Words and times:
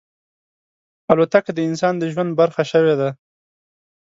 الوتکه 1.11 1.51
د 1.55 1.59
انسان 1.69 1.93
د 1.99 2.03
ژوند 2.13 2.31
برخه 2.39 2.63
شوې 2.71 2.95
ده. 2.99 3.09